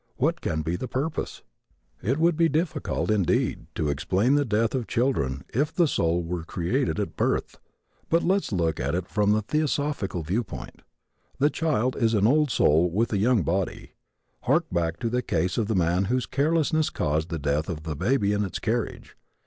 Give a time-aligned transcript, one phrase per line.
[0.17, 1.43] What can be the purpose?
[2.01, 6.43] It would be difficult indeed to explain the death of children if the soul were
[6.43, 7.59] created at birth.
[8.09, 10.81] But let us look at it from the theosophical viewpoint.
[11.37, 13.91] The child is an old soul with a young body.
[14.45, 17.95] Hark back to the case of the man whose carelessness caused the death of the
[17.95, 19.15] baby in its carriage.